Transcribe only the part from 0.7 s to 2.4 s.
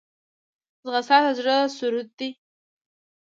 ځغاسته د زړه سرور ده